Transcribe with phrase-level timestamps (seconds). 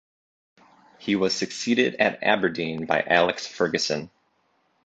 [0.97, 4.09] He was succeeded at Aberdeen by Alex Ferguson.